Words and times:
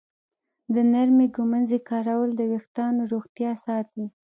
د 0.73 0.75
نرمې 0.93 1.25
ږمنځې 1.35 1.79
کارول 1.89 2.29
د 2.35 2.41
ویښتانو 2.51 3.01
روغتیا 3.13 3.51
ساتي. 3.65 4.05